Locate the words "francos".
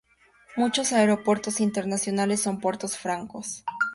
2.97-3.63